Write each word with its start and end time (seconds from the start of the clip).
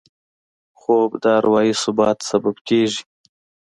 خوب 0.79 1.11
د 1.23 1.25
اروايي 1.39 1.73
ثبات 1.83 2.17
سبب 2.29 2.55
کېږي 2.67 3.01